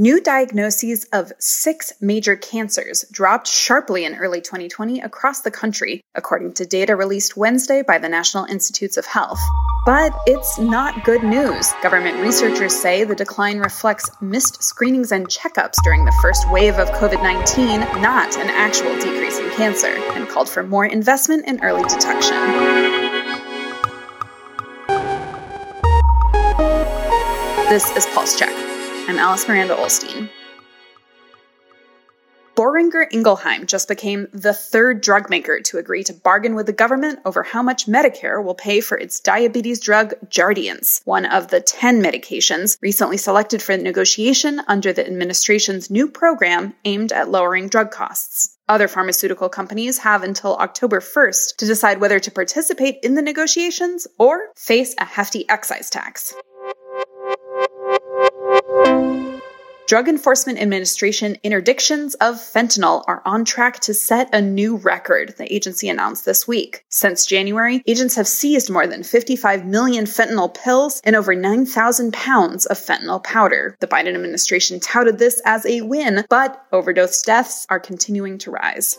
[0.00, 6.54] New diagnoses of six major cancers dropped sharply in early 2020 across the country, according
[6.54, 9.38] to data released Wednesday by the National Institutes of Health.
[9.84, 11.70] But it's not good news.
[11.82, 16.88] Government researchers say the decline reflects missed screenings and checkups during the first wave of
[16.92, 21.82] COVID 19, not an actual decrease in cancer, and called for more investment in early
[21.82, 22.38] detection.
[27.68, 28.69] This is Pulse Check.
[29.08, 30.28] I'm Alice Miranda Ollstein.
[32.60, 37.18] Boehringer Ingelheim just became the third drug maker to agree to bargain with the government
[37.24, 42.02] over how much Medicare will pay for its diabetes drug Jardiance, one of the 10
[42.02, 48.58] medications recently selected for negotiation under the administration's new program aimed at lowering drug costs.
[48.68, 54.06] Other pharmaceutical companies have until October 1st to decide whether to participate in the negotiations
[54.18, 56.34] or face a hefty excise tax.
[59.90, 65.52] Drug Enforcement Administration interdictions of fentanyl are on track to set a new record, the
[65.52, 66.84] agency announced this week.
[66.88, 72.66] Since January, agents have seized more than 55 million fentanyl pills and over 9,000 pounds
[72.66, 73.74] of fentanyl powder.
[73.80, 78.96] The Biden administration touted this as a win, but overdose deaths are continuing to rise.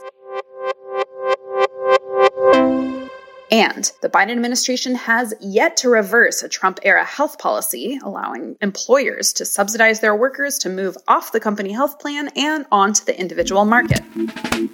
[3.52, 9.34] And the Biden administration has yet to reverse a Trump era health policy, allowing employers
[9.34, 13.66] to subsidize their workers to move off the company health plan and onto the individual
[13.66, 14.00] market.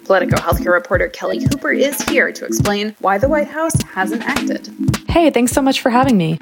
[0.04, 4.68] Politico healthcare reporter Kelly Hooper is here to explain why the White House hasn't acted.
[5.08, 6.38] Hey, thanks so much for having me.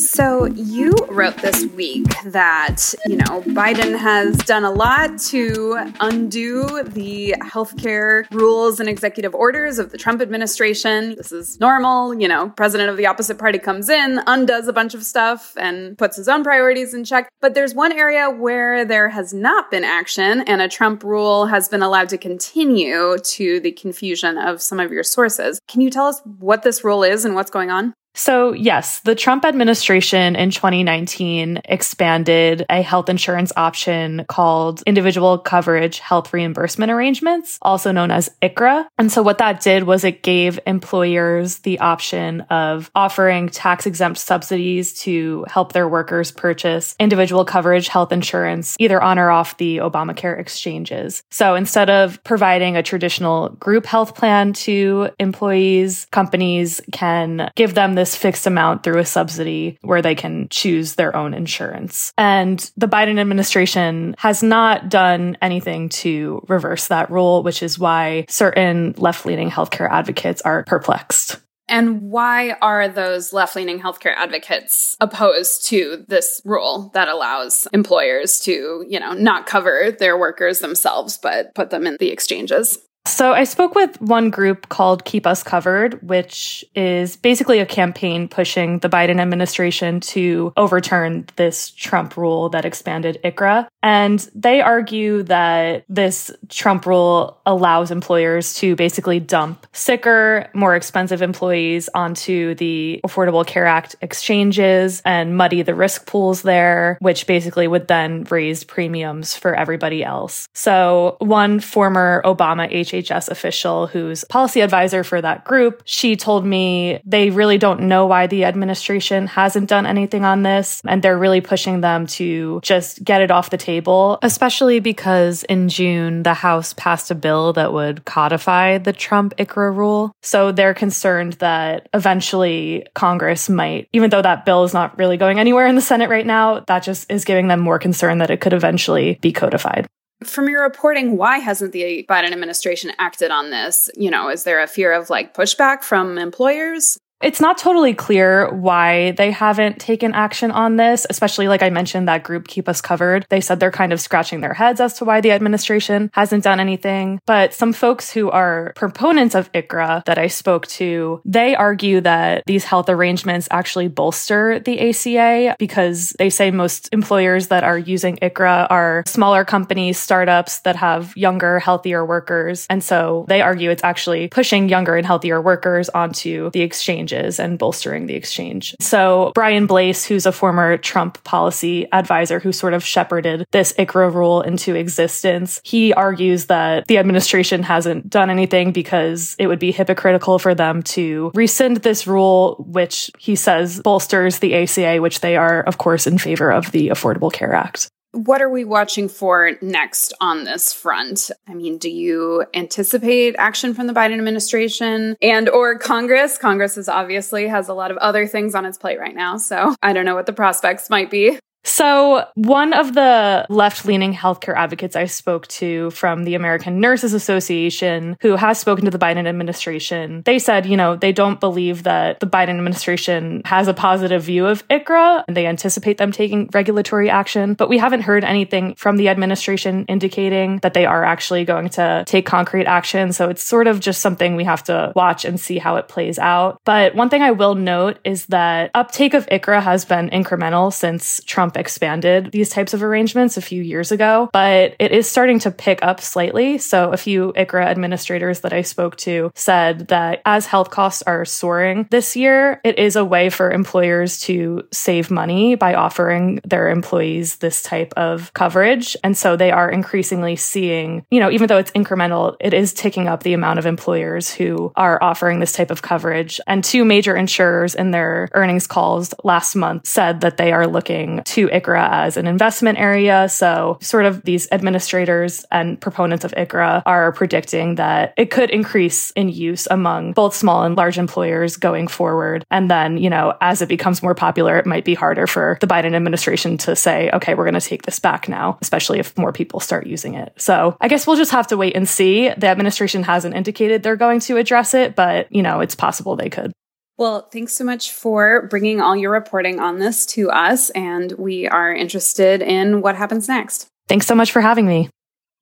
[0.00, 6.84] So, you wrote this week that, you know, Biden has done a lot to undo
[6.84, 11.16] the healthcare rules and executive orders of the Trump administration.
[11.16, 12.14] This is normal.
[12.14, 15.98] You know, president of the opposite party comes in, undoes a bunch of stuff, and
[15.98, 17.28] puts his own priorities in check.
[17.40, 21.68] But there's one area where there has not been action, and a Trump rule has
[21.68, 25.60] been allowed to continue to the confusion of some of your sources.
[25.66, 27.94] Can you tell us what this rule is and what's going on?
[28.18, 36.00] So, yes, the Trump administration in 2019 expanded a health insurance option called Individual Coverage
[36.00, 38.88] Health Reimbursement Arrangements, also known as ICHRA.
[38.98, 44.18] And so, what that did was it gave employers the option of offering tax exempt
[44.18, 49.76] subsidies to help their workers purchase individual coverage health insurance, either on or off the
[49.76, 51.22] Obamacare exchanges.
[51.30, 57.94] So, instead of providing a traditional group health plan to employees, companies can give them
[57.94, 62.12] this this fixed amount through a subsidy where they can choose their own insurance.
[62.16, 68.24] And the Biden administration has not done anything to reverse that rule, which is why
[68.28, 71.38] certain left leaning healthcare advocates are perplexed.
[71.70, 78.40] And why are those left leaning healthcare advocates opposed to this rule that allows employers
[78.40, 82.78] to, you know, not cover their workers themselves, but put them in the exchanges?
[83.08, 88.28] So I spoke with one group called Keep Us Covered, which is basically a campaign
[88.28, 93.66] pushing the Biden administration to overturn this Trump rule that expanded ICHRA.
[93.82, 101.22] And they argue that this Trump rule allows employers to basically dump sicker, more expensive
[101.22, 107.66] employees onto the Affordable Care Act exchanges and muddy the risk pools there, which basically
[107.66, 110.46] would then raise premiums for everybody else.
[110.54, 116.44] So one former Obama HHS HHS official who's policy advisor for that group, she told
[116.44, 120.80] me they really don't know why the administration hasn't done anything on this.
[120.86, 125.68] And they're really pushing them to just get it off the table, especially because in
[125.68, 130.12] June, the House passed a bill that would codify the Trump ICHRA rule.
[130.22, 135.38] So they're concerned that eventually Congress might, even though that bill is not really going
[135.38, 138.40] anywhere in the Senate right now, that just is giving them more concern that it
[138.40, 139.86] could eventually be codified.
[140.24, 143.88] From your reporting, why hasn't the Biden administration acted on this?
[143.96, 146.98] You know, is there a fear of like pushback from employers?
[147.20, 152.06] It's not totally clear why they haven't taken action on this, especially like I mentioned,
[152.06, 153.26] that group Keep Us Covered.
[153.28, 156.60] They said they're kind of scratching their heads as to why the administration hasn't done
[156.60, 157.20] anything.
[157.26, 162.44] But some folks who are proponents of ICHRA that I spoke to, they argue that
[162.46, 168.16] these health arrangements actually bolster the ACA because they say most employers that are using
[168.18, 172.64] ICHRA are smaller companies, startups that have younger, healthier workers.
[172.70, 177.40] And so they argue it's actually pushing younger and healthier workers onto the exchange exchanges
[177.40, 178.74] and bolstering the exchange.
[178.80, 184.12] So Brian Blase, who's a former Trump policy advisor who sort of shepherded this ICHRA
[184.12, 189.72] rule into existence, he argues that the administration hasn't done anything because it would be
[189.72, 195.36] hypocritical for them to rescind this rule, which he says bolsters the ACA, which they
[195.36, 197.88] are, of course, in favor of the Affordable Care Act.
[198.12, 201.30] What are we watching for next on this front?
[201.46, 206.38] I mean, do you anticipate action from the Biden administration and or Congress?
[206.38, 209.74] Congress is obviously has a lot of other things on its plate right now, so
[209.82, 211.38] I don't know what the prospects might be.
[211.68, 217.12] So, one of the left leaning healthcare advocates I spoke to from the American Nurses
[217.12, 221.82] Association, who has spoken to the Biden administration, they said, you know, they don't believe
[221.82, 226.48] that the Biden administration has a positive view of ICHRA and they anticipate them taking
[226.54, 227.52] regulatory action.
[227.52, 232.02] But we haven't heard anything from the administration indicating that they are actually going to
[232.06, 233.12] take concrete action.
[233.12, 236.18] So, it's sort of just something we have to watch and see how it plays
[236.18, 236.62] out.
[236.64, 241.20] But one thing I will note is that uptake of ICHRA has been incremental since
[241.26, 245.50] Trump expanded these types of arrangements a few years ago, but it is starting to
[245.50, 246.58] pick up slightly.
[246.58, 251.24] So a few ICHRA administrators that I spoke to said that as health costs are
[251.24, 256.68] soaring this year, it is a way for employers to save money by offering their
[256.68, 258.96] employees this type of coverage.
[259.02, 263.08] And so they are increasingly seeing, you know, even though it's incremental, it is ticking
[263.08, 266.40] up the amount of employers who are offering this type of coverage.
[266.46, 271.22] And two major insurers in their earnings calls last month said that they are looking
[271.38, 273.28] to ICHRA as an investment area.
[273.28, 279.12] So, sort of these administrators and proponents of ICHRA are predicting that it could increase
[279.12, 282.44] in use among both small and large employers going forward.
[282.50, 285.68] And then, you know, as it becomes more popular, it might be harder for the
[285.68, 289.32] Biden administration to say, okay, we're going to take this back now, especially if more
[289.32, 290.32] people start using it.
[290.38, 292.30] So, I guess we'll just have to wait and see.
[292.30, 296.30] The administration hasn't indicated they're going to address it, but, you know, it's possible they
[296.30, 296.52] could.
[296.98, 301.46] Well, thanks so much for bringing all your reporting on this to us, and we
[301.46, 303.68] are interested in what happens next.
[303.86, 304.90] Thanks so much for having me.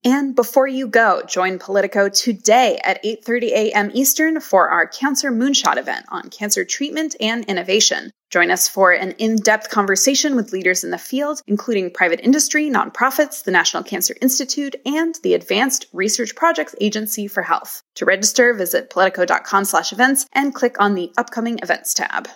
[0.05, 3.91] And before you go, join Politico today at 8:30 a.m.
[3.93, 8.11] Eastern for our Cancer Moonshot event on cancer treatment and innovation.
[8.31, 13.45] Join us for an in-depth conversation with leaders in the field, including private industry, nonprofits,
[13.45, 17.83] the National Cancer Institute, and the Advanced Research Projects Agency for Health.
[17.95, 22.29] To register, visit politico.com/events and click on the upcoming events tab.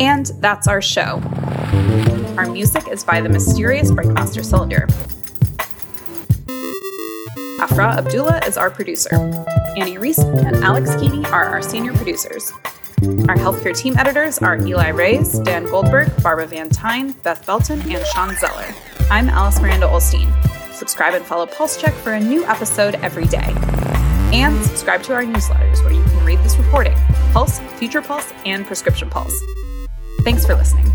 [0.00, 1.22] And that's our show.
[2.36, 4.88] Our music is by the mysterious Breakmaster Cylinder.
[7.60, 9.14] Afra Abdullah is our producer.
[9.76, 12.50] Annie Reese and Alex Keeney are our senior producers.
[13.28, 18.04] Our healthcare team editors are Eli Reyes, Dan Goldberg, Barbara Van Tyne, Beth Belton, and
[18.06, 18.66] Sean Zeller.
[19.10, 20.28] I'm Alice Miranda Ollstein.
[20.74, 23.54] Subscribe and follow Pulse Check for a new episode every day.
[24.32, 26.96] And subscribe to our newsletters where you can read this reporting
[27.32, 29.40] Pulse, Future Pulse, and Prescription Pulse.
[30.24, 30.92] Thanks for listening.